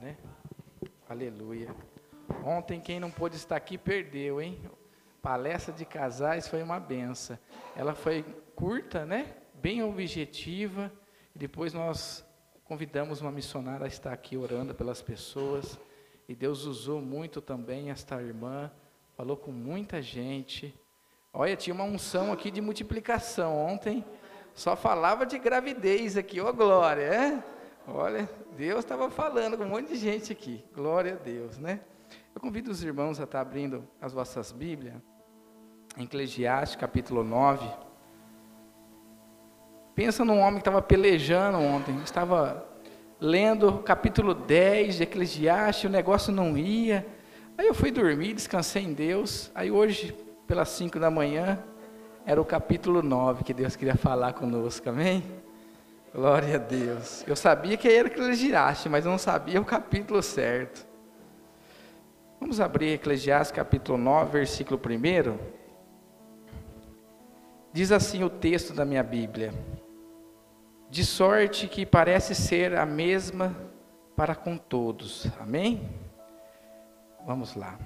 [0.00, 0.16] né?
[1.08, 1.74] Aleluia.
[2.44, 4.58] Ontem, quem não pôde estar aqui, perdeu, hein?
[5.20, 7.38] Palestra de casais foi uma benção.
[7.76, 8.24] Ela foi
[8.54, 9.34] curta, né?
[9.54, 10.92] Bem objetiva.
[11.34, 12.24] Depois nós
[12.64, 15.78] convidamos uma missionária a estar aqui orando pelas pessoas.
[16.28, 18.70] E Deus usou muito também esta irmã.
[19.16, 20.74] Falou com muita gente.
[21.32, 24.04] Olha, tinha uma unção aqui de multiplicação ontem.
[24.54, 27.57] Só falava de gravidez aqui, ô glória, é?
[27.90, 30.62] Olha, Deus estava falando com um monte de gente aqui.
[30.74, 31.80] Glória a Deus, né?
[32.34, 34.94] Eu convido os irmãos a estar abrindo as vossas Bíblias.
[35.96, 37.66] Eclesiastes, capítulo 9.
[39.94, 42.62] Pensa num homem que estava pelejando ontem, estava
[43.18, 47.06] lendo o capítulo 10 de Eclesiastes, o negócio não ia.
[47.56, 49.50] Aí eu fui dormir, descansei em Deus.
[49.54, 50.14] Aí hoje,
[50.46, 51.58] pelas 5 da manhã,
[52.26, 55.24] era o capítulo 9 que Deus queria falar conosco, amém?
[56.18, 57.22] Glória a Deus.
[57.28, 60.84] Eu sabia que era Eclesiastes, mas eu não sabia o capítulo certo.
[62.40, 65.38] Vamos abrir Eclesiastes capítulo 9, versículo 1.
[67.72, 69.54] Diz assim o texto da minha Bíblia:
[70.90, 73.54] De sorte que parece ser a mesma
[74.16, 75.28] para com todos.
[75.38, 75.88] Amém?
[77.24, 77.78] Vamos lá.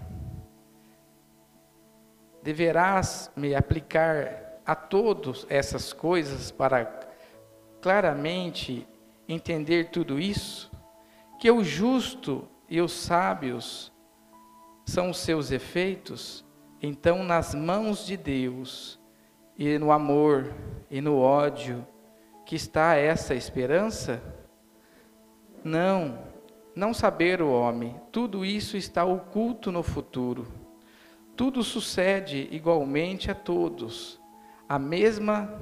[2.43, 7.12] Deverás me aplicar a todos essas coisas para
[7.83, 8.87] claramente
[9.29, 10.71] entender tudo isso,
[11.39, 13.93] que o justo e os sábios
[14.87, 16.45] são os seus efeitos,
[16.81, 18.99] então nas mãos de Deus
[19.59, 20.55] e no amor
[20.89, 21.87] e no ódio
[22.47, 24.23] que está essa esperança?
[25.65, 26.19] Não,
[26.75, 30.47] não saber o homem, tudo isso está oculto no futuro.
[31.35, 34.21] Tudo sucede igualmente a todos.
[34.69, 35.59] A mesma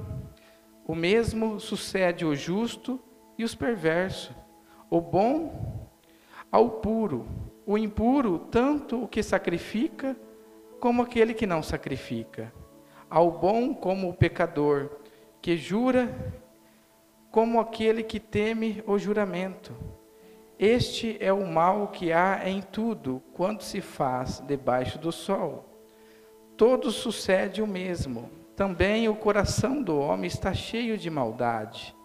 [0.91, 2.99] o mesmo sucede ao justo
[3.37, 4.35] e os perversos,
[4.89, 5.87] o bom
[6.51, 7.25] ao puro,
[7.65, 10.17] o impuro, tanto o que sacrifica
[10.81, 12.53] como aquele que não sacrifica,
[13.09, 14.89] ao bom como o pecador,
[15.41, 16.13] que jura
[17.31, 19.73] como aquele que teme o juramento.
[20.59, 25.63] Este é o mal que há em tudo quanto se faz debaixo do sol.
[26.57, 31.95] Todo sucede o mesmo também o coração do homem está cheio de maldade.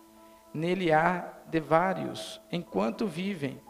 [0.55, 3.61] Nele há de vários, enquanto vivem.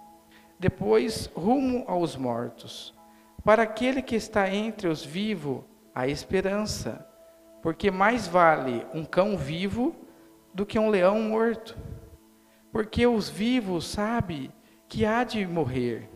[0.58, 2.94] Depois, rumo aos mortos.
[3.44, 5.62] Para aquele que está entre os vivos,
[5.94, 7.06] há esperança,
[7.62, 9.94] porque mais vale um cão vivo
[10.54, 11.76] do que um leão morto.
[12.72, 14.52] Porque os vivos sabem
[14.88, 16.10] que há de morrer,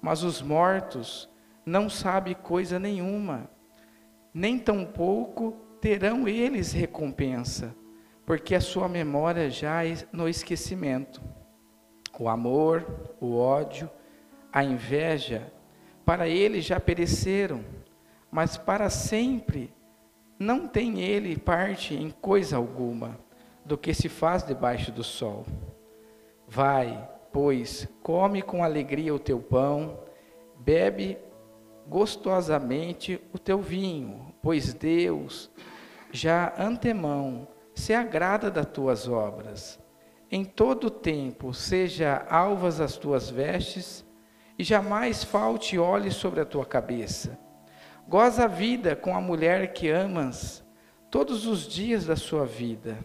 [0.00, 1.28] mas os mortos
[1.64, 3.48] não sabem coisa nenhuma,
[4.32, 7.74] nem tampouco terão eles recompensa,
[8.26, 11.20] porque a sua memória já é no esquecimento.
[12.18, 12.84] O amor,
[13.20, 13.88] o ódio,
[14.52, 15.50] a inveja,
[16.04, 17.64] para eles já pereceram,
[18.30, 19.72] mas para sempre
[20.38, 23.18] não tem ele parte em coisa alguma
[23.64, 25.46] do que se faz debaixo do sol.
[26.46, 29.98] Vai, pois, come com alegria o teu pão,
[30.58, 31.16] bebe
[31.86, 35.50] gostosamente o teu vinho, pois Deus
[36.12, 39.78] já antemão se agrada das tuas obras.
[40.30, 44.04] Em todo tempo seja alvas as tuas vestes,
[44.58, 47.38] e jamais falte óleo sobre a tua cabeça.
[48.06, 50.62] Goza a vida com a mulher que amas
[51.10, 52.98] todos os dias da sua vida,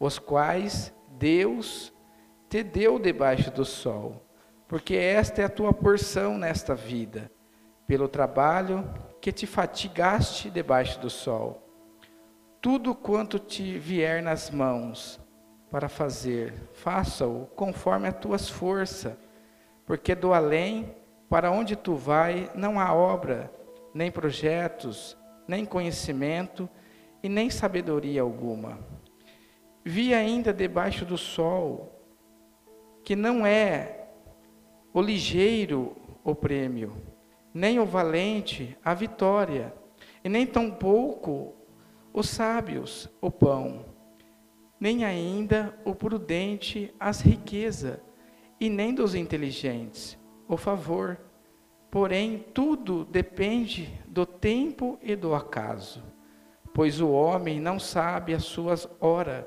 [0.00, 1.92] os quais Deus
[2.48, 4.26] te deu debaixo do sol,
[4.66, 7.30] porque esta é a tua porção nesta vida,
[7.86, 8.88] pelo trabalho
[9.20, 11.65] que te fatigaste debaixo do sol
[12.66, 15.20] tudo quanto te vier nas mãos
[15.70, 19.16] para fazer, faça-o conforme as tuas forças,
[19.86, 20.92] porque do além,
[21.28, 23.52] para onde tu vai, não há obra,
[23.94, 25.16] nem projetos,
[25.46, 26.68] nem conhecimento
[27.22, 28.80] e nem sabedoria alguma.
[29.84, 32.02] Vi ainda debaixo do sol
[33.04, 34.08] que não é
[34.92, 35.94] o ligeiro
[36.24, 37.00] o prêmio,
[37.54, 39.72] nem o valente a vitória,
[40.24, 41.54] e nem tampouco
[42.16, 43.84] os sábios o pão,
[44.80, 47.98] nem ainda o prudente as riquezas,
[48.58, 50.18] e nem dos inteligentes
[50.48, 51.20] o favor.
[51.90, 56.02] Porém, tudo depende do tempo e do acaso,
[56.72, 59.44] pois o homem não sabe as suas horas,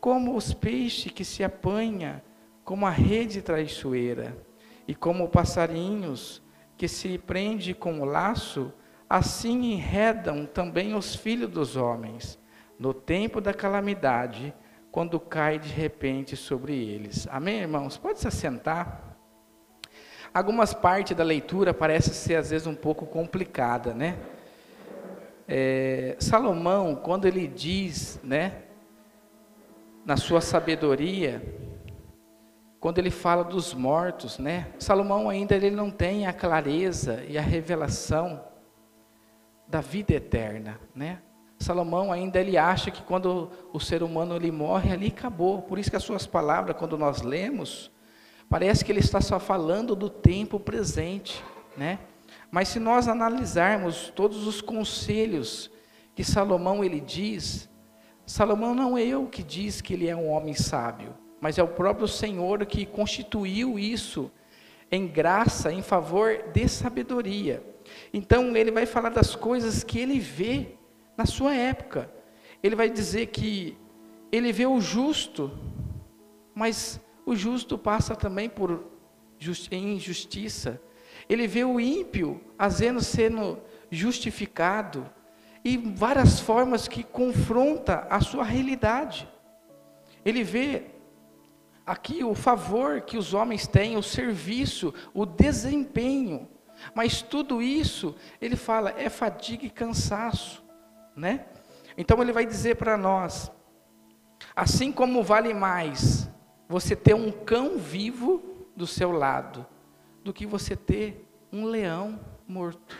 [0.00, 2.24] como os peixes que se apanha
[2.64, 4.44] como a rede traiçoeira,
[4.88, 6.42] e como passarinhos
[6.76, 8.72] que se prende com o laço
[9.08, 12.38] assim enredam também os filhos dos homens,
[12.78, 14.54] no tempo da calamidade,
[14.90, 17.26] quando cai de repente sobre eles.
[17.30, 17.96] Amém, irmãos?
[17.96, 19.16] Pode se assentar.
[20.32, 24.18] Algumas partes da leitura parecem ser às vezes um pouco complicada, né?
[25.46, 28.64] É, Salomão, quando ele diz, né,
[30.04, 31.42] na sua sabedoria,
[32.78, 34.68] quando ele fala dos mortos, né?
[34.78, 38.44] Salomão ainda ele não tem a clareza e a revelação
[39.68, 41.18] da vida eterna, né?
[41.58, 45.62] Salomão ainda ele acha que quando o ser humano ele morre ali acabou.
[45.62, 47.90] Por isso que as suas palavras quando nós lemos,
[48.48, 51.42] parece que ele está só falando do tempo presente,
[51.76, 51.98] né?
[52.50, 55.70] Mas se nós analisarmos todos os conselhos
[56.14, 57.68] que Salomão ele diz,
[58.24, 61.68] Salomão não é eu que diz que ele é um homem sábio, mas é o
[61.68, 64.30] próprio Senhor que constituiu isso
[64.90, 67.62] em graça, em favor de sabedoria.
[68.12, 70.74] Então ele vai falar das coisas que ele vê
[71.16, 72.10] na sua época.
[72.62, 73.76] Ele vai dizer que
[74.30, 75.50] ele vê o justo,
[76.54, 78.84] mas o justo passa também por
[79.70, 80.80] injustiça.
[81.28, 83.58] Ele vê o ímpio, vezes sendo
[83.90, 85.08] justificado,
[85.64, 89.28] e várias formas que confronta a sua realidade.
[90.24, 90.84] Ele vê
[91.84, 96.48] aqui o favor que os homens têm, o serviço, o desempenho.
[96.94, 100.66] Mas tudo isso, ele fala, é fadiga e cansaço
[101.18, 101.46] né?
[101.96, 103.50] Então ele vai dizer para nós:
[104.54, 106.30] assim como vale mais
[106.68, 108.42] você ter um cão vivo
[108.76, 109.66] do seu lado
[110.22, 112.96] do que você ter um leão morto.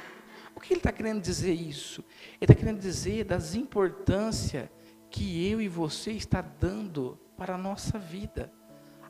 [0.54, 2.04] O que ele está querendo dizer isso?
[2.40, 4.70] Ele está querendo dizer das importância
[5.08, 8.52] que eu e você está dando para a nossa vida.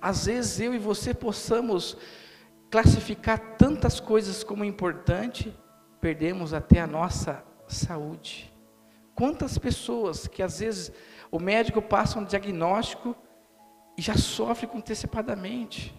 [0.01, 1.97] Às vezes eu e você possamos
[2.71, 5.57] classificar tantas coisas como importante,
[6.01, 8.53] perdemos até a nossa saúde.
[9.15, 10.93] Quantas pessoas que às vezes
[11.31, 13.17] o médico passa um diagnóstico
[13.97, 15.95] e já sofre antecipadamente.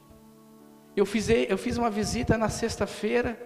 [0.95, 3.37] Eu fiz, eu fiz uma visita na sexta-feira,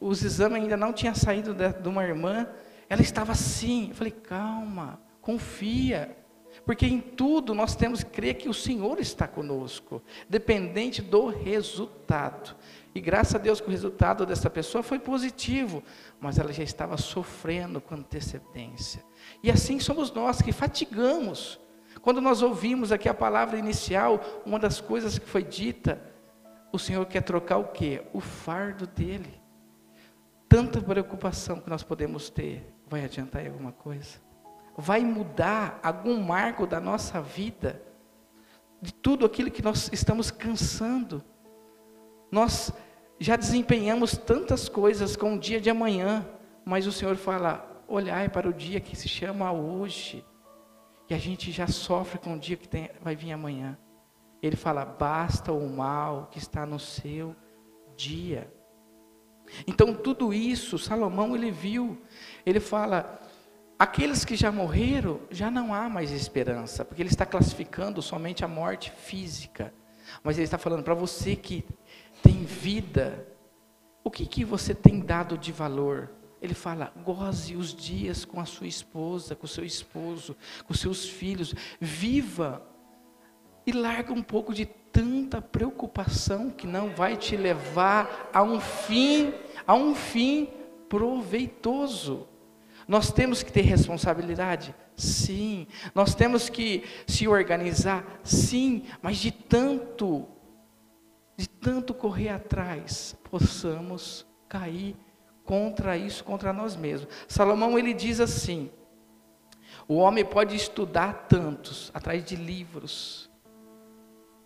[0.00, 2.48] os exames ainda não tinham saído de, de uma irmã,
[2.88, 3.88] ela estava assim.
[3.90, 6.16] Eu falei, calma, confia.
[6.64, 12.56] Porque em tudo nós temos que crer que o Senhor está conosco, dependente do resultado.
[12.94, 15.82] E graças a Deus que o resultado dessa pessoa foi positivo,
[16.20, 19.04] mas ela já estava sofrendo com antecedência.
[19.42, 21.60] E assim somos nós que fatigamos.
[22.00, 26.00] Quando nós ouvimos aqui a palavra inicial, uma das coisas que foi dita,
[26.72, 28.02] o Senhor quer trocar o quê?
[28.12, 29.40] O fardo dele.
[30.48, 34.18] Tanta preocupação que nós podemos ter, vai adiantar alguma coisa?
[34.76, 37.82] Vai mudar algum marco da nossa vida?
[38.82, 41.22] De tudo aquilo que nós estamos cansando?
[42.30, 42.72] Nós
[43.18, 46.28] já desempenhamos tantas coisas com o dia de amanhã,
[46.64, 50.24] mas o Senhor fala: olhai para o dia que se chama hoje.
[51.08, 53.78] E a gente já sofre com o dia que tem, vai vir amanhã.
[54.42, 57.34] Ele fala: basta o mal que está no seu
[57.96, 58.52] dia.
[59.66, 62.02] Então tudo isso, Salomão ele viu.
[62.44, 63.20] Ele fala:
[63.78, 68.48] aqueles que já morreram, já não há mais esperança, porque ele está classificando somente a
[68.48, 69.72] morte física.
[70.22, 71.64] Mas ele está falando para você que
[72.22, 73.26] tem vida,
[74.02, 76.10] o que, que você tem dado de valor?
[76.40, 80.36] Ele fala: goze os dias com a sua esposa, com o seu esposo,
[80.66, 82.62] com seus filhos, viva
[83.66, 89.32] e larga um pouco de tanta preocupação que não vai te levar a um fim,
[89.66, 90.48] a um fim
[90.88, 92.28] proveitoso.
[92.86, 94.74] Nós temos que ter responsabilidade?
[94.96, 95.66] Sim.
[95.94, 98.04] Nós temos que se organizar?
[98.22, 98.84] Sim.
[99.02, 100.28] Mas de tanto
[101.36, 104.96] de tanto correr atrás, possamos cair
[105.44, 107.12] contra isso, contra nós mesmos.
[107.28, 108.70] Salomão ele diz assim:
[109.88, 113.30] o homem pode estudar tantos, atrás de livros,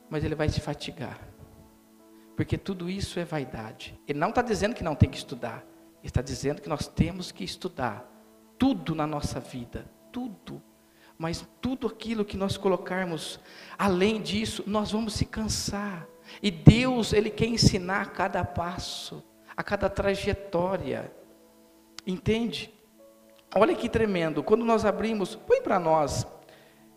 [0.08, 1.18] mas ele vai se fatigar,
[2.36, 3.98] porque tudo isso é vaidade.
[4.06, 5.64] Ele não está dizendo que não tem que estudar,
[6.00, 8.08] ele está dizendo que nós temos que estudar
[8.58, 10.62] tudo na nossa vida, tudo.
[11.16, 13.40] Mas tudo aquilo que nós colocarmos
[13.76, 16.06] além disso, nós vamos se cansar
[16.42, 19.22] e Deus, Ele quer ensinar a cada passo,
[19.56, 21.12] a cada trajetória.
[22.06, 22.72] Entende?
[23.54, 24.42] Olha que tremendo.
[24.42, 26.26] Quando nós abrimos, põe para nós,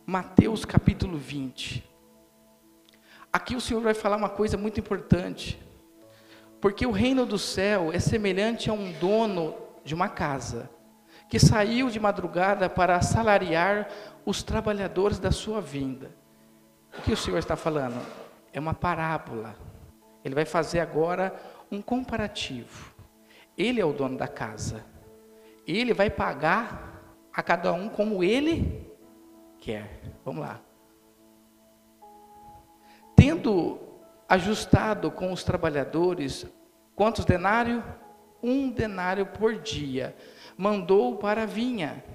[0.06, 1.90] Mateus capítulo 20.
[3.32, 5.62] Aqui o Senhor vai falar uma coisa muito importante.
[6.60, 10.70] Porque o reino do céu é semelhante a um dono de uma casa,
[11.32, 13.88] que saiu de madrugada para assalariar
[14.24, 16.12] os trabalhadores da sua vinda.
[17.00, 18.00] O que o Senhor está falando?
[18.54, 19.56] é uma parábola.
[20.24, 21.34] Ele vai fazer agora
[21.72, 22.94] um comparativo.
[23.58, 24.84] Ele é o dono da casa.
[25.66, 27.02] Ele vai pagar
[27.34, 28.92] a cada um como ele
[29.60, 30.02] quer.
[30.26, 30.60] Vamos lá.
[33.16, 33.80] Tendo
[34.28, 36.46] ajustado com os trabalhadores,
[36.96, 37.84] quantos denário?
[38.42, 40.16] Um denário por dia.
[40.62, 42.06] Mandou para a vinha.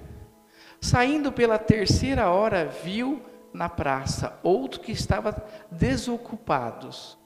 [0.80, 3.20] Saindo pela terceira hora, viu
[3.52, 7.18] na praça outro que estava desocupados.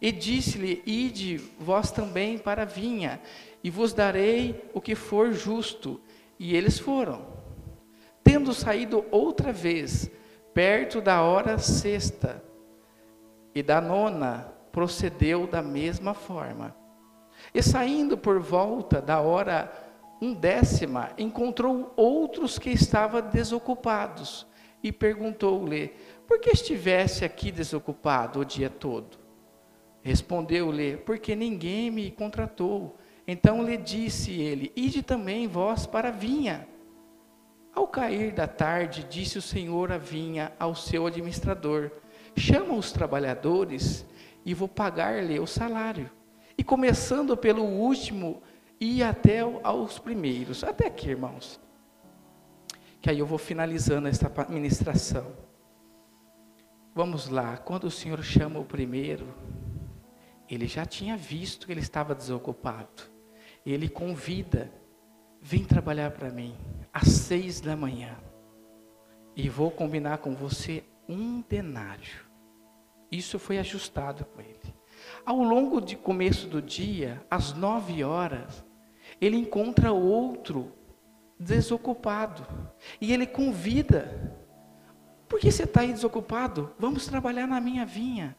[0.00, 3.20] E disse-lhe: Ide vós também para a vinha,
[3.64, 6.00] e vos darei o que for justo.
[6.38, 7.26] E eles foram.
[8.22, 10.08] Tendo saído outra vez,
[10.54, 12.40] perto da hora sexta
[13.52, 16.72] e da nona, procedeu da mesma forma.
[17.52, 19.81] E saindo por volta da hora
[20.22, 24.46] undécima, encontrou outros que estavam desocupados
[24.80, 25.92] e perguntou-lhe:
[26.28, 29.18] Por que estivesse aqui desocupado o dia todo?
[30.00, 32.96] Respondeu-lhe: Porque ninguém me contratou.
[33.26, 36.68] Então lhe disse ele: Ide também vós para a vinha.
[37.74, 41.90] Ao cair da tarde, disse o Senhor a vinha ao seu administrador:
[42.36, 44.06] Chama os trabalhadores
[44.44, 46.08] e vou pagar-lhe o salário.
[46.56, 48.42] E começando pelo último,
[48.84, 50.64] e até aos primeiros.
[50.64, 51.60] Até aqui, irmãos.
[53.00, 55.32] Que aí eu vou finalizando esta ministração.
[56.92, 59.32] Vamos lá, quando o Senhor chama o primeiro,
[60.50, 63.04] ele já tinha visto que ele estava desocupado.
[63.64, 64.68] Ele convida,
[65.40, 66.56] vem trabalhar para mim
[66.92, 68.16] às seis da manhã.
[69.36, 72.26] E vou combinar com você um denário.
[73.12, 74.74] Isso foi ajustado com ele.
[75.24, 78.64] Ao longo de começo do dia, às nove horas,
[79.22, 80.72] ele encontra outro
[81.38, 82.44] desocupado.
[83.00, 84.36] E ele convida.
[85.28, 86.74] Por que você está aí desocupado?
[86.76, 88.36] Vamos trabalhar na minha vinha.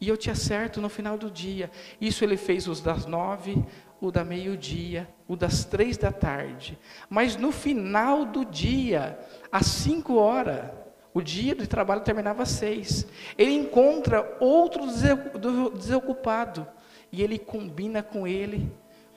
[0.00, 1.70] E eu te acerto no final do dia.
[2.00, 3.64] Isso ele fez os das nove,
[4.00, 6.76] o da meio-dia, o das três da tarde.
[7.08, 9.16] Mas no final do dia,
[9.52, 10.68] às cinco horas,
[11.14, 13.06] o dia de trabalho terminava às seis.
[13.38, 14.82] Ele encontra outro
[15.78, 16.66] desocupado.
[17.12, 18.72] E ele combina com ele: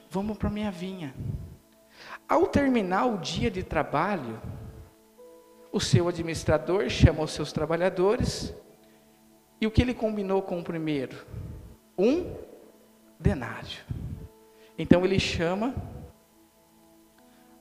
[0.10, 1.14] vamos para a minha vinha.
[2.28, 4.42] Ao terminar o dia de trabalho,
[5.72, 8.54] o seu administrador chama os seus trabalhadores
[9.60, 11.26] e o que ele combinou com o primeiro?
[11.98, 12.36] Um
[13.20, 13.80] denário.
[14.78, 15.74] Então ele chama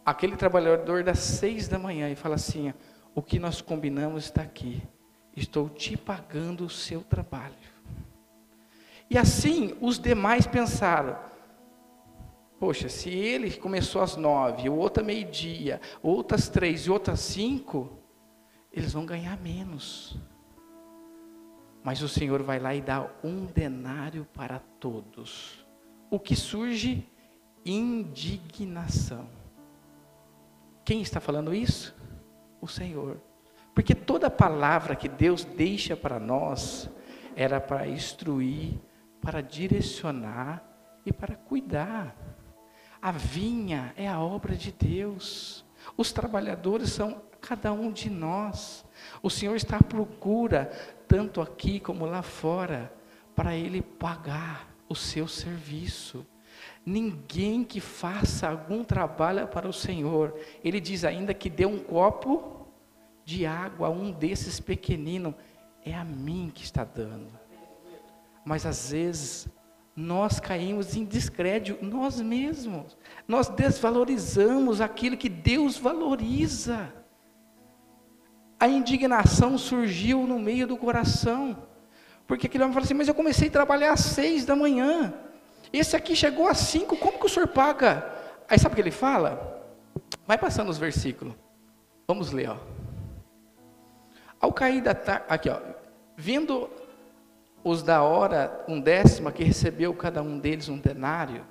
[0.05, 2.73] aquele trabalhador das seis da manhã e fala assim:
[3.15, 4.83] o que nós combinamos está aqui.
[5.35, 7.55] Estou te pagando o seu trabalho.
[9.09, 11.17] E assim os demais pensaram:
[12.59, 17.99] Poxa, se ele começou às nove, o outro meio-dia, outras três e outras cinco,
[18.73, 20.19] eles vão ganhar menos.
[21.85, 25.65] Mas o Senhor vai lá e dá um denário para todos.
[26.11, 27.07] O que surge?
[27.65, 29.29] Indignação.
[30.85, 31.95] Quem está falando isso?
[32.61, 33.21] O Senhor.
[33.75, 36.89] Porque toda palavra que Deus deixa para nós
[37.35, 38.81] era para instruir,
[39.21, 40.65] para direcionar
[41.05, 42.17] e para cuidar.
[43.07, 45.65] A vinha é a obra de Deus.
[45.97, 48.85] Os trabalhadores são cada um de nós.
[49.23, 50.73] O Senhor está à procura,
[51.07, 52.93] tanto aqui como lá fora,
[53.33, 56.27] para Ele pagar o seu serviço.
[56.85, 62.67] Ninguém que faça algum trabalho para o Senhor, Ele diz ainda que dê um copo
[63.25, 65.37] de água a um desses pequeninos,
[65.85, 67.31] é a mim que está dando.
[68.45, 69.49] Mas às vezes
[69.97, 72.95] nós caímos em descrédito, nós mesmos.
[73.27, 76.93] Nós desvalorizamos aquilo que Deus valoriza.
[78.61, 81.57] A indignação surgiu no meio do coração.
[82.27, 85.15] Porque aquele homem fala assim: Mas eu comecei a trabalhar às seis da manhã.
[85.73, 88.13] Esse aqui chegou às cinco, como que o senhor paga?
[88.49, 89.65] Aí sabe o que ele fala?
[90.27, 91.35] Vai passando os versículos.
[92.07, 92.59] Vamos ler, ó.
[94.41, 95.59] Ao cair da tarde, aqui, ó.
[96.17, 96.71] Vindo
[97.69, 101.45] os da hora um décima que recebeu cada um deles um denário,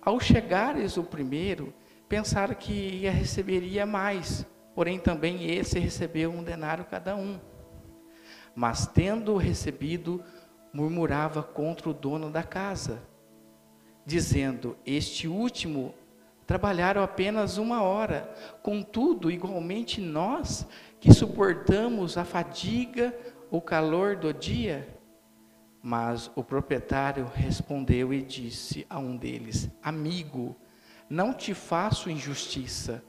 [0.00, 1.74] ao chegares o primeiro,
[2.08, 7.38] pensaram que ia receberia mais, porém também esse recebeu um denário cada um.
[8.56, 10.24] Mas tendo recebido,
[10.72, 13.02] murmurava contra o dono da casa,
[14.06, 15.94] dizendo: Este último
[16.46, 18.32] trabalharam apenas uma hora,
[18.62, 20.66] contudo, igualmente nós
[20.98, 23.14] que suportamos a fadiga,
[23.50, 24.97] o calor do dia,
[25.82, 30.56] mas o proprietário respondeu e disse a um deles: Amigo,
[31.08, 33.02] não te faço injustiça.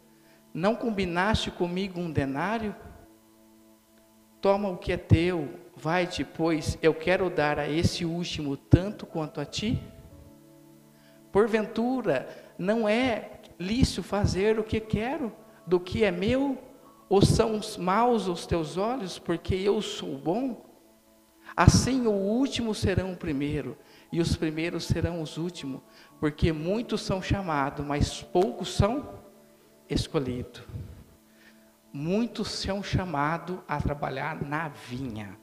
[0.53, 2.75] Não combinaste comigo um denário?
[4.41, 9.41] Toma o que é teu, vai-te, pois eu quero dar a esse último tanto quanto
[9.41, 9.81] a ti.
[11.31, 15.31] Porventura, não é lícito fazer o que quero
[15.67, 16.57] do que é meu?
[17.07, 20.68] Ou são maus os teus olhos, porque eu sou bom?
[21.59, 23.77] Assim o último serão o primeiro,
[24.13, 25.81] e os primeiros serão os últimos,
[26.17, 29.19] porque muitos são chamados, mas poucos são
[29.89, 30.63] escolhidos.
[31.91, 35.37] Muitos são chamados a trabalhar na vinha.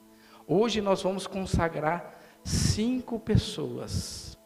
[0.46, 4.38] Hoje nós vamos consagrar cinco pessoas.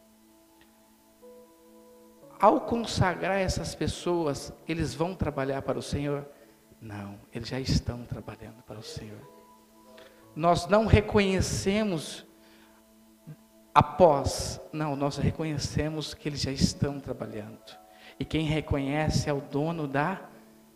[2.37, 6.27] Ao consagrar essas pessoas, eles vão trabalhar para o Senhor?
[6.81, 9.30] Não, eles já estão trabalhando para o Senhor
[10.35, 12.25] nós não reconhecemos
[13.73, 17.59] após, não, nós reconhecemos que eles já estão trabalhando.
[18.19, 20.21] E quem reconhece é o dono da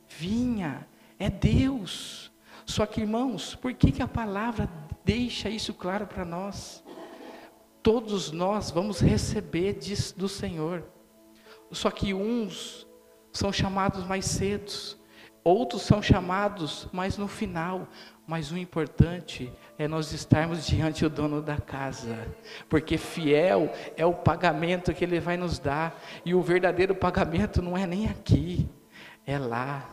[0.08, 0.88] vinha,
[1.20, 2.32] é Deus.
[2.66, 4.70] Só que, irmãos, por que, que a palavra
[5.04, 6.84] deixa isso claro para nós?
[7.84, 10.84] Todos nós vamos receber disso do Senhor.
[11.72, 12.88] Só que uns
[13.32, 14.72] são chamados mais cedo,
[15.44, 17.88] outros são chamados mais no final,
[18.28, 22.28] mas o importante é nós estarmos diante do dono da casa,
[22.68, 27.78] porque fiel é o pagamento que ele vai nos dar, e o verdadeiro pagamento não
[27.78, 28.68] é nem aqui,
[29.26, 29.90] é lá.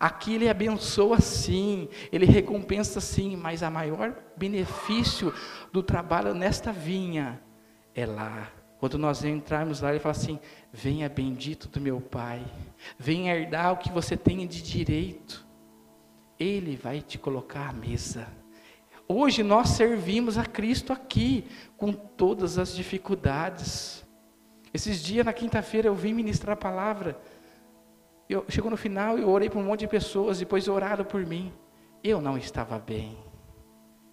[0.00, 5.32] Aqui ele abençoa sim, ele recompensa sim, mas a maior benefício
[5.72, 7.40] do trabalho nesta vinha
[7.94, 8.50] é lá.
[8.78, 10.38] Quando nós entrarmos lá, ele fala assim:
[10.72, 12.44] Venha bendito do meu Pai,
[12.98, 15.44] venha herdar o que você tem de direito.
[16.38, 18.26] Ele vai te colocar à mesa.
[19.06, 24.04] Hoje nós servimos a Cristo aqui, com todas as dificuldades.
[24.72, 27.20] Esses dias, na quinta-feira, eu vim ministrar a palavra.
[28.28, 31.52] Eu, chegou no final, eu orei para um monte de pessoas, depois oraram por mim.
[32.02, 33.16] Eu não estava bem.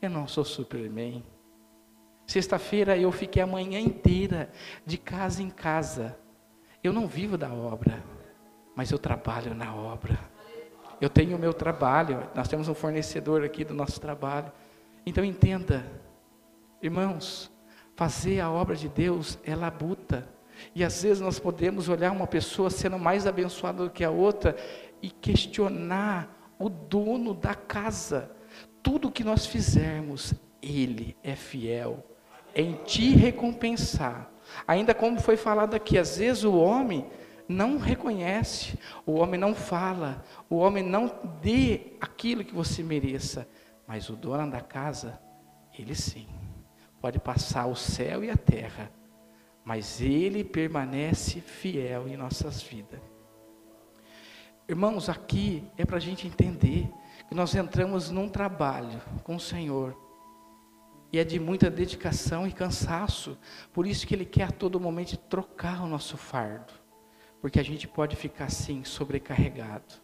[0.02, 1.24] Eu não sou Superman.
[2.28, 4.52] Sexta-feira eu fiquei a manhã inteira,
[4.86, 6.18] de casa em casa.
[6.84, 8.04] Eu não vivo da obra,
[8.76, 10.31] mas eu trabalho na obra.
[11.02, 14.52] Eu tenho o meu trabalho, nós temos um fornecedor aqui do nosso trabalho.
[15.04, 15.84] Então entenda,
[16.80, 17.52] irmãos,
[17.96, 20.30] fazer a obra de Deus é labuta.
[20.76, 24.56] E às vezes nós podemos olhar uma pessoa sendo mais abençoada do que a outra
[25.02, 28.30] e questionar o dono da casa.
[28.84, 32.06] Tudo que nós fizermos, ele é fiel
[32.56, 34.30] em te recompensar.
[34.68, 37.08] Ainda como foi falado aqui, às vezes o homem
[37.52, 41.12] não reconhece, o homem não fala, o homem não
[41.42, 43.48] dê aquilo que você mereça,
[43.86, 45.20] mas o dono da casa,
[45.78, 46.28] ele sim,
[47.00, 48.92] pode passar o céu e a terra,
[49.64, 53.00] mas ele permanece fiel em nossas vidas.
[54.68, 56.90] Irmãos, aqui é para a gente entender
[57.28, 59.96] que nós entramos num trabalho com o Senhor,
[61.14, 63.38] e é de muita dedicação e cansaço,
[63.74, 66.81] por isso que Ele quer a todo momento trocar o nosso fardo
[67.42, 69.96] porque a gente pode ficar assim, sobrecarregado.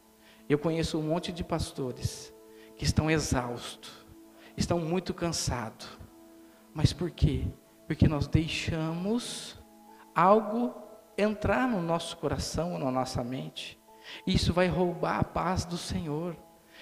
[0.49, 2.33] Eu conheço um monte de pastores
[2.75, 4.05] que estão exaustos,
[4.57, 5.87] estão muito cansados.
[6.73, 7.45] Mas por quê?
[7.85, 9.57] Porque nós deixamos
[10.15, 10.73] algo
[11.17, 13.79] entrar no nosso coração, na nossa mente.
[14.25, 16.35] Isso vai roubar a paz do Senhor.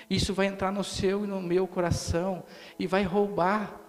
[0.10, 2.44] Isso vai entrar no seu e no meu coração
[2.78, 3.80] e vai roubar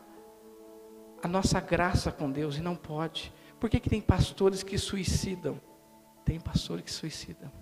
[1.22, 3.32] a nossa graça com Deus e não pode.
[3.58, 5.60] Por que, que tem pastores que suicidam?
[6.26, 7.52] Tem pastor que suicida.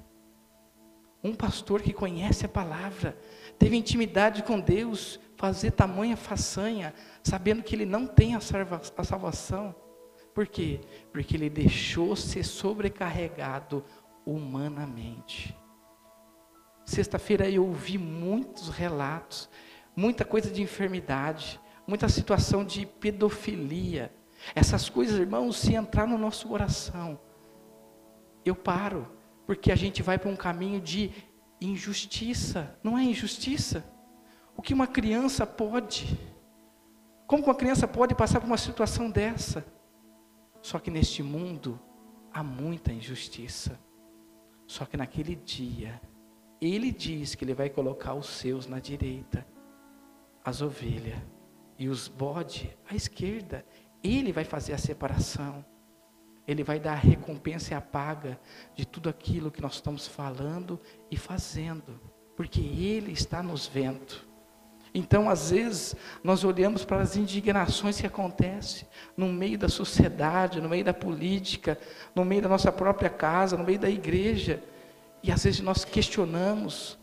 [1.23, 3.17] Um pastor que conhece a palavra,
[3.59, 9.05] teve intimidade com Deus, fazer tamanha façanha, sabendo que ele não tem a, salva, a
[9.05, 9.75] salvação.
[10.35, 10.81] Por quê?
[11.13, 13.85] Porque ele deixou ser sobrecarregado
[14.25, 15.55] humanamente.
[16.87, 19.51] Sexta-feira eu ouvi muitos relatos,
[19.95, 24.11] muita coisa de enfermidade, muita situação de pedofilia.
[24.55, 27.19] Essas coisas, irmãos, se entrar no nosso coração,
[28.45, 29.11] eu paro,
[29.47, 31.11] porque a gente vai para um caminho de
[31.61, 32.79] injustiça.
[32.83, 33.85] Não é injustiça?
[34.57, 36.19] O que uma criança pode?
[37.27, 39.65] Como uma criança pode passar por uma situação dessa?
[40.63, 41.81] Só que neste mundo
[42.33, 43.79] há muita injustiça.
[44.67, 46.01] Só que naquele dia,
[46.61, 49.47] ele diz que ele vai colocar os seus na direita,
[50.45, 51.19] as ovelhas,
[51.79, 53.65] e os bode à esquerda.
[54.03, 55.65] Ele vai fazer a separação.
[56.47, 58.39] Ele vai dar a recompensa e a paga
[58.75, 60.79] de tudo aquilo que nós estamos falando
[61.11, 62.01] e fazendo,
[62.37, 64.35] porque Ele está nos vendo.
[64.97, 70.69] Então, às vezes, nós olhamos para as indignações que acontecem no meio da sociedade, no
[70.69, 71.77] meio da política,
[72.15, 74.63] no meio da nossa própria casa, no meio da igreja,
[75.21, 76.97] e às vezes nós questionamos,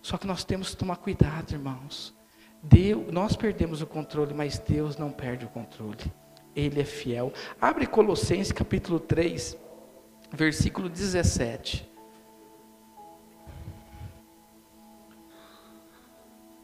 [0.00, 2.16] só que nós temos que tomar cuidado, irmãos.
[2.62, 6.10] Deus, nós perdemos o controle, mas Deus não perde o controle.
[6.56, 7.32] Ele é fiel.
[7.60, 9.56] Abre Colossenses capítulo 3,
[10.32, 11.86] versículo 17.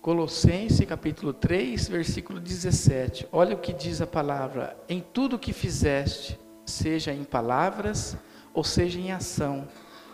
[0.01, 3.29] Colossenses capítulo 3, versículo 17.
[3.31, 8.17] Olha o que diz a palavra: Em tudo que fizeste, seja em palavras
[8.55, 9.69] ou seja em ação,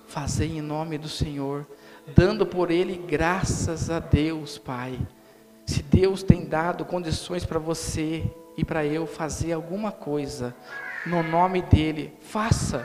[0.07, 1.67] fazei em nome do Senhor,
[2.15, 4.99] dando por ele graças a Deus, Pai.
[5.65, 10.55] Se Deus tem dado condições para você e para eu fazer alguma coisa
[11.07, 12.85] no nome dele, faça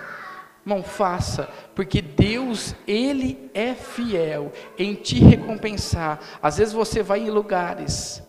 [0.65, 6.21] Irmão, faça, porque Deus, Ele é fiel em te recompensar.
[6.41, 8.23] Às vezes você vai em lugares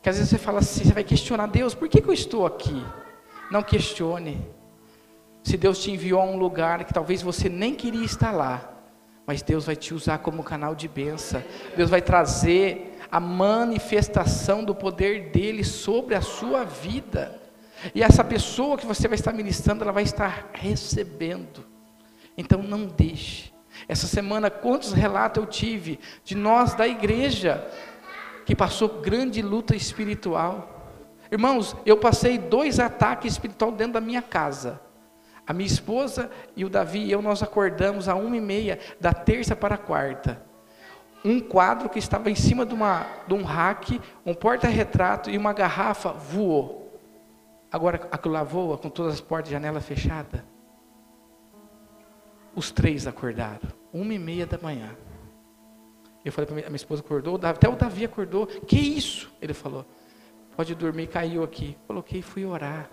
[0.00, 2.44] que às vezes você fala assim, você vai questionar Deus, por que, que eu estou
[2.44, 2.84] aqui?
[3.50, 4.44] Não questione.
[5.44, 8.68] Se Deus te enviou a um lugar que talvez você nem queria estar lá,
[9.24, 11.42] mas Deus vai te usar como canal de bênção.
[11.76, 17.38] Deus vai trazer a manifestação do poder dele sobre a sua vida.
[17.94, 21.62] E essa pessoa que você vai estar ministrando, ela vai estar recebendo.
[22.38, 23.52] Então não deixe.
[23.86, 27.62] Essa semana, quantos relatos eu tive de nós da igreja
[28.46, 30.90] que passou grande luta espiritual?
[31.30, 34.80] Irmãos, eu passei dois ataques espirituais dentro da minha casa.
[35.46, 39.12] A minha esposa e o Davi e eu, nós acordamos a uma e meia da
[39.12, 40.51] terça para a quarta.
[41.24, 45.52] Um quadro que estava em cima de, uma, de um rack, um porta-retrato e uma
[45.52, 47.00] garrafa voou.
[47.70, 50.42] Agora aquilo lá voa com todas as portas e janelas fechadas.
[52.54, 54.96] Os três acordaram, uma e meia da manhã.
[56.24, 58.46] Eu falei para minha, minha esposa acordou, até o Davi acordou.
[58.46, 59.32] Que isso?
[59.40, 59.86] Ele falou.
[60.56, 61.76] Pode dormir, caiu aqui.
[61.86, 62.90] Coloquei e fui orar.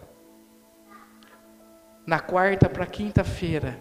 [2.06, 3.80] Na quarta para quinta-feira,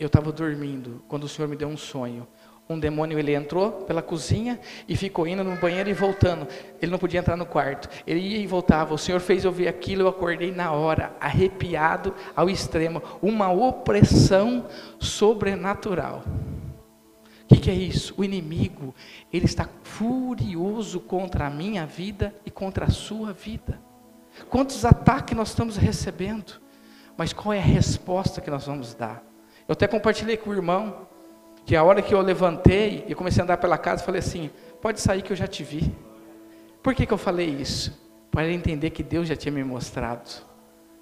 [0.00, 2.26] eu estava dormindo quando o Senhor me deu um sonho
[2.70, 6.46] um demônio ele entrou pela cozinha e ficou indo no banheiro e voltando.
[6.80, 7.88] Ele não podia entrar no quarto.
[8.06, 8.94] Ele ia e voltava.
[8.94, 14.66] O Senhor fez eu ver aquilo, eu acordei na hora, arrepiado ao extremo, uma opressão
[15.00, 16.22] sobrenatural.
[17.44, 18.14] O que, que é isso?
[18.16, 18.94] O inimigo,
[19.32, 23.80] ele está furioso contra a minha vida e contra a sua vida.
[24.48, 26.60] Quantos ataques nós estamos recebendo?
[27.16, 29.29] Mas qual é a resposta que nós vamos dar?
[29.70, 31.06] Eu até compartilhei com o irmão
[31.64, 34.50] que a hora que eu levantei e comecei a andar pela casa, falei assim:
[34.82, 35.94] pode sair que eu já te vi.
[36.82, 37.96] Por que, que eu falei isso?
[38.32, 40.28] Para ele entender que Deus já tinha me mostrado.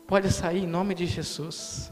[0.06, 1.90] Pode sair em nome de Jesus.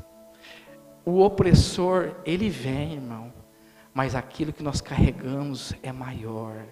[1.02, 3.32] O opressor, ele vem, irmão,
[3.94, 6.62] mas aquilo que nós carregamos é maior.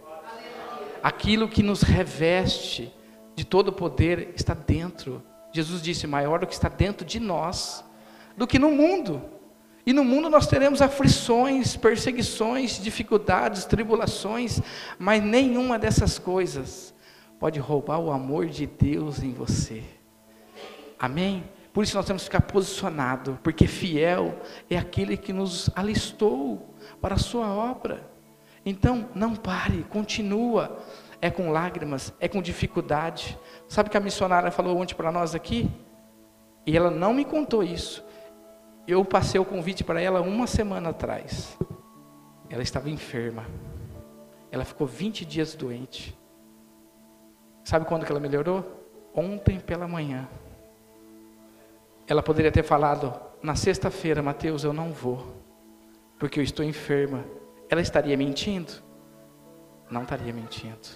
[1.03, 2.93] Aquilo que nos reveste
[3.35, 5.23] de todo o poder está dentro.
[5.51, 7.83] Jesus disse: maior do que está dentro de nós
[8.37, 9.23] do que no mundo.
[9.87, 14.61] E no mundo nós teremos aflições, perseguições, dificuldades, tribulações,
[14.99, 16.95] mas nenhuma dessas coisas
[17.39, 19.83] pode roubar o amor de Deus em você.
[20.99, 21.45] Amém?
[21.73, 27.17] Por isso nós temos que ficar posicionado, porque fiel é aquele que nos alistou para
[27.17, 28.09] a sua obra.
[28.65, 30.79] Então, não pare, continua.
[31.21, 33.39] É com lágrimas, é com dificuldade.
[33.67, 35.71] Sabe que a missionária falou ontem para nós aqui?
[36.67, 38.05] E ela não me contou isso.
[38.87, 41.57] Eu passei o convite para ela uma semana atrás.
[42.51, 43.47] Ela estava enferma.
[44.51, 46.17] Ela ficou 20 dias doente.
[47.65, 48.87] Sabe quando que ela melhorou?
[49.15, 50.29] Ontem pela manhã.
[52.07, 55.35] Ela poderia ter falado na sexta-feira, Mateus, eu não vou,
[56.19, 57.25] porque eu estou enferma.
[57.69, 58.73] Ela estaria mentindo?
[59.91, 60.89] Não estaria mentindo.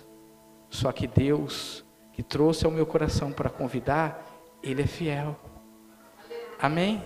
[0.68, 4.26] Só que Deus, que trouxe ao meu coração para convidar,
[4.62, 5.34] Ele é fiel.
[6.60, 7.02] Amém?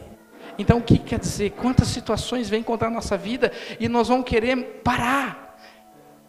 [0.59, 1.51] Então, o que quer dizer?
[1.51, 5.59] Quantas situações vêm contra a nossa vida e nós vamos querer parar.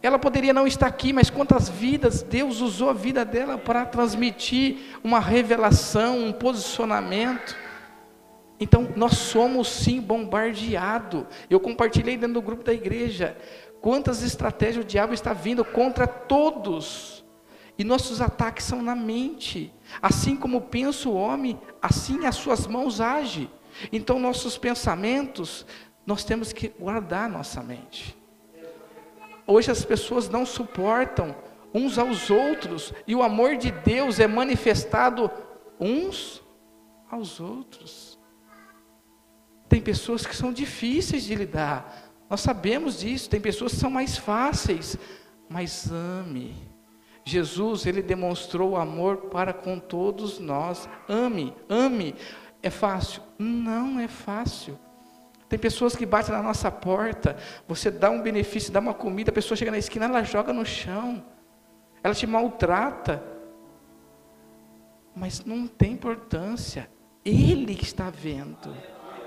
[0.01, 4.97] Ela poderia não estar aqui, mas quantas vidas Deus usou a vida dela para transmitir
[5.03, 7.55] uma revelação, um posicionamento.
[8.59, 11.25] Então, nós somos sim bombardeados.
[11.49, 13.37] Eu compartilhei dentro do grupo da igreja
[13.81, 17.23] quantas estratégias o diabo está vindo contra todos.
[17.77, 19.73] E nossos ataques são na mente.
[20.01, 23.49] Assim como pensa o homem, assim as suas mãos agem.
[23.91, 25.65] Então, nossos pensamentos,
[26.05, 28.17] nós temos que guardar nossa mente.
[29.45, 31.35] Hoje as pessoas não suportam
[31.73, 35.29] uns aos outros, e o amor de Deus é manifestado
[35.79, 36.41] uns
[37.09, 38.19] aos outros.
[39.67, 44.17] Tem pessoas que são difíceis de lidar, nós sabemos disso, tem pessoas que são mais
[44.17, 44.97] fáceis,
[45.47, 46.55] mas ame.
[47.23, 50.89] Jesus, ele demonstrou amor para com todos nós.
[51.07, 52.15] Ame, ame.
[52.63, 53.21] É fácil?
[53.37, 54.79] Não é fácil.
[55.49, 57.35] Tem pessoas que batem na nossa porta,
[57.67, 60.65] você dá um benefício, dá uma comida, a pessoa chega na esquina, ela joga no
[60.65, 61.23] chão,
[62.01, 63.21] ela te maltrata.
[65.15, 66.89] Mas não tem importância,
[67.23, 68.75] Ele está vendo,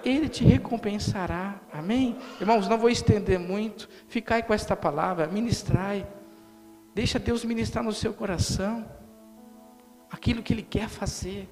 [0.03, 1.61] Ele te recompensará.
[1.73, 2.19] Amém?
[2.41, 3.89] Irmãos, não vou estender muito.
[4.09, 6.05] Ficai com esta palavra, ministrai.
[6.93, 8.85] Deixa Deus ministrar no seu coração
[10.11, 11.49] aquilo que Ele quer fazer.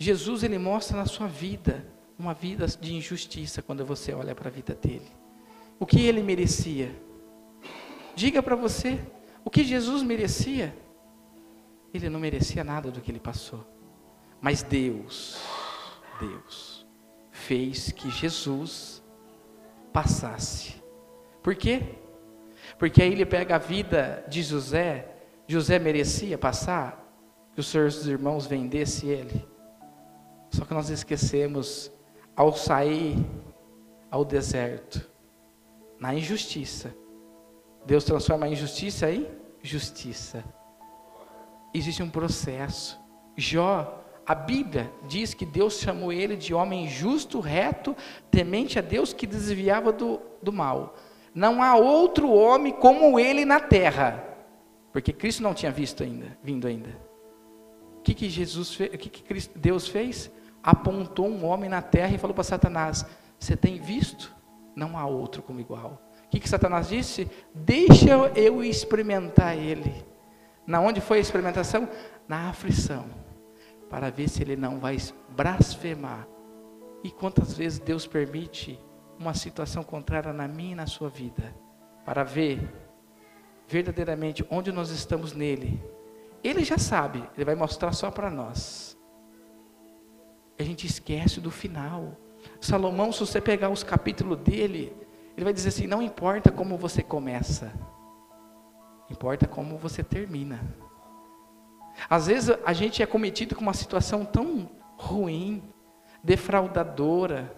[0.00, 1.86] Jesus, Ele mostra na sua vida
[2.18, 5.10] uma vida de injustiça quando você olha para a vida dele.
[5.78, 6.94] O que ele merecia?
[8.14, 9.00] Diga para você,
[9.44, 10.76] o que Jesus merecia?
[11.92, 13.66] Ele não merecia nada do que ele passou.
[14.40, 15.38] Mas Deus,
[16.18, 16.86] Deus,
[17.30, 19.02] fez que Jesus
[19.92, 20.74] passasse.
[21.42, 21.82] Por quê?
[22.78, 25.14] Porque aí ele pega a vida de José,
[25.46, 27.06] José merecia passar,
[27.54, 29.50] que os seus irmãos vendessem ele.
[30.50, 31.90] Só que nós esquecemos
[32.36, 33.16] ao sair
[34.10, 35.08] ao deserto,
[35.98, 36.94] na injustiça.
[37.86, 39.26] Deus transforma a injustiça em
[39.62, 40.44] justiça.
[41.72, 42.98] Existe um processo.
[43.36, 47.96] Jó, a Bíblia diz que Deus chamou ele de homem justo, reto,
[48.30, 50.96] temente a Deus, que desviava do, do mal.
[51.34, 54.24] Não há outro homem como ele na terra,
[54.92, 56.90] porque Cristo não tinha visto ainda, vindo ainda.
[57.98, 58.74] O que, que Jesus?
[58.74, 60.30] O que, que Deus fez?
[60.62, 63.04] Apontou um homem na terra e falou para Satanás:
[63.38, 64.34] Você tem visto?
[64.74, 66.00] Não há outro como igual.
[66.26, 67.28] O que, que Satanás disse?
[67.54, 70.04] Deixa eu experimentar ele.
[70.66, 71.88] Na onde foi a experimentação?
[72.28, 73.06] Na aflição.
[73.88, 74.96] Para ver se ele não vai
[75.30, 76.26] blasfemar.
[77.02, 78.78] E quantas vezes Deus permite
[79.18, 81.52] uma situação contrária na minha e na sua vida?
[82.04, 82.60] Para ver
[83.66, 85.82] verdadeiramente onde nós estamos nele.
[86.44, 88.99] Ele já sabe, ele vai mostrar só para nós
[90.60, 92.16] a gente esquece do final.
[92.60, 94.94] Salomão, se você pegar os capítulos dele,
[95.36, 97.72] ele vai dizer assim: não importa como você começa,
[99.10, 100.60] importa como você termina.
[102.08, 105.62] Às vezes a gente é cometido com uma situação tão ruim,
[106.22, 107.54] defraudadora,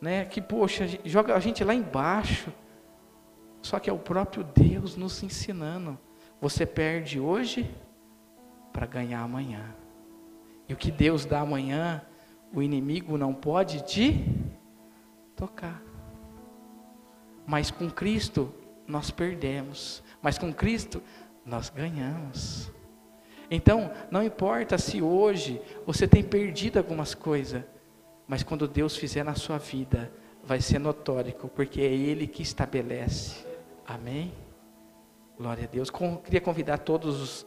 [0.00, 0.24] né?
[0.24, 2.52] Que poxa, joga a gente lá embaixo.
[3.62, 5.98] Só que é o próprio Deus nos ensinando.
[6.40, 7.68] Você perde hoje
[8.72, 9.74] para ganhar amanhã.
[10.68, 12.02] E o que Deus dá amanhã,
[12.52, 14.24] o inimigo não pode te
[15.34, 15.82] tocar.
[17.46, 18.52] Mas com Cristo
[18.86, 21.02] nós perdemos, mas com Cristo
[21.44, 22.70] nós ganhamos.
[23.50, 27.62] Então, não importa se hoje você tem perdido algumas coisas,
[28.26, 30.10] mas quando Deus fizer na sua vida,
[30.42, 33.44] vai ser notório, porque é Ele que estabelece.
[33.86, 34.32] Amém?
[35.38, 35.90] Glória a Deus.
[36.24, 37.46] queria convidar todos os